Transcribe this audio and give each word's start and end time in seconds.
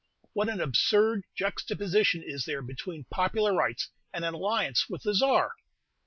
What 0.33 0.49
an 0.49 0.59
absurd 0.59 1.25
juxtaposition 1.35 2.23
is 2.25 2.45
there 2.45 2.63
between 2.63 3.03
popular 3.11 3.53
rights 3.53 3.89
and 4.11 4.25
an 4.25 4.33
alliance 4.33 4.89
with 4.89 5.03
the 5.03 5.13
Czar! 5.13 5.51